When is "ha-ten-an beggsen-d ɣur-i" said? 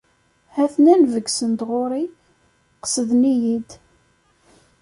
0.55-2.05